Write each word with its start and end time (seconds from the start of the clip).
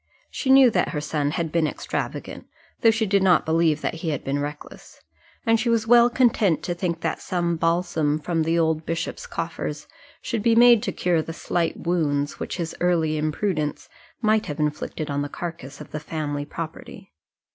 She 0.31 0.49
knew 0.49 0.71
that 0.71 0.89
her 0.89 0.99
son 0.99 1.29
had 1.29 1.51
been 1.51 1.67
extravagant, 1.67 2.47
though 2.81 2.89
she 2.89 3.05
did 3.05 3.21
not 3.21 3.45
believe 3.45 3.81
that 3.81 3.93
he 4.01 4.09
had 4.09 4.23
been 4.23 4.39
reckless; 4.39 4.99
and 5.45 5.59
she 5.59 5.69
was 5.69 5.85
well 5.85 6.09
content 6.09 6.63
to 6.63 6.73
think 6.73 7.01
that 7.01 7.21
some 7.21 7.55
balsam 7.55 8.17
from 8.17 8.41
the 8.41 8.57
old 8.57 8.83
bishop's 8.83 9.27
coffers 9.27 9.85
should 10.19 10.41
be 10.41 10.55
made 10.55 10.81
to 10.81 10.91
cure 10.91 11.21
the 11.21 11.33
slight 11.33 11.77
wounds 11.77 12.39
which 12.39 12.57
his 12.57 12.75
early 12.81 13.15
imprudence 13.15 13.89
might 14.23 14.47
have 14.47 14.59
inflicted 14.59 15.11
on 15.11 15.21
the 15.21 15.29
carcase 15.29 15.79
of 15.79 15.91
the 15.91 15.99
family 15.99 16.45
property. 16.45 17.13